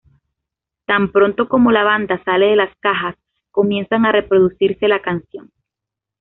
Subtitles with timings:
[0.87, 3.13] Tan pronto como la banda sale de las cajas,
[3.51, 5.51] comienza a reproducirse la canción.